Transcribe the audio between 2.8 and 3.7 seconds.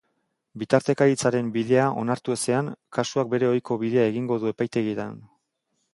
kasuak bere